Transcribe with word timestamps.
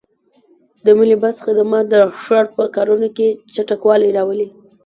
د 0.85 0.87
ملي 0.97 1.17
بس 1.23 1.35
خدمات 1.45 1.85
د 1.89 1.95
ښار 2.21 2.45
په 2.55 2.63
کارونو 2.75 3.07
کې 3.17 3.27
چټکوالی 3.53 4.09
راولي. 4.17 4.47